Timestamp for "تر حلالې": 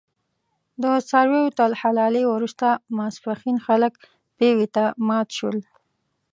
1.59-2.23